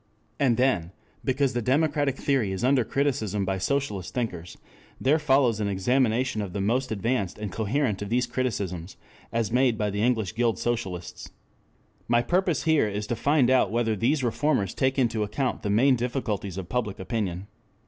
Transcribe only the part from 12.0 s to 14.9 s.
My purpose here is to find out whether these reformers